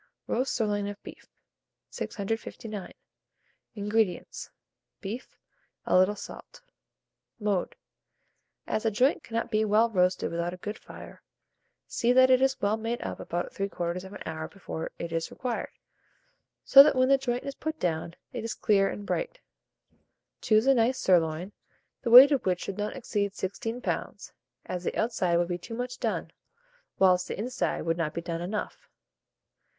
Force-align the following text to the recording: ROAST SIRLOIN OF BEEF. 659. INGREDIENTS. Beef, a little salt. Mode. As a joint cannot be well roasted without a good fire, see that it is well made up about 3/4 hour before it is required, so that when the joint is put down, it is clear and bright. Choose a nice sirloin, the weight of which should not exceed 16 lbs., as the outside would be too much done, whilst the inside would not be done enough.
ROAST 0.25 0.55
SIRLOIN 0.55 0.87
OF 0.87 1.03
BEEF. 1.03 1.27
659. 1.91 2.91
INGREDIENTS. 3.75 4.49
Beef, 4.99 5.37
a 5.85 5.95
little 5.95 6.15
salt. 6.15 6.63
Mode. 7.39 7.75
As 8.65 8.83
a 8.83 8.89
joint 8.89 9.23
cannot 9.23 9.51
be 9.51 9.63
well 9.63 9.91
roasted 9.91 10.31
without 10.31 10.55
a 10.55 10.57
good 10.57 10.79
fire, 10.79 11.21
see 11.85 12.11
that 12.13 12.31
it 12.31 12.41
is 12.41 12.59
well 12.59 12.77
made 12.77 12.99
up 13.03 13.19
about 13.19 13.53
3/4 13.53 14.23
hour 14.25 14.47
before 14.47 14.89
it 14.97 15.11
is 15.11 15.29
required, 15.29 15.69
so 16.65 16.81
that 16.81 16.95
when 16.95 17.09
the 17.09 17.19
joint 17.19 17.43
is 17.43 17.53
put 17.53 17.79
down, 17.79 18.15
it 18.33 18.43
is 18.43 18.55
clear 18.55 18.89
and 18.89 19.05
bright. 19.05 19.39
Choose 20.41 20.65
a 20.65 20.73
nice 20.73 20.97
sirloin, 20.97 21.51
the 22.01 22.09
weight 22.09 22.31
of 22.31 22.43
which 22.47 22.61
should 22.61 22.79
not 22.79 22.95
exceed 22.95 23.35
16 23.35 23.81
lbs., 23.81 24.31
as 24.65 24.83
the 24.83 24.97
outside 24.99 25.37
would 25.37 25.47
be 25.47 25.59
too 25.59 25.75
much 25.75 25.99
done, 25.99 26.31
whilst 26.97 27.27
the 27.27 27.37
inside 27.37 27.83
would 27.83 27.97
not 27.97 28.15
be 28.15 28.21
done 28.21 28.41
enough. 28.41 28.89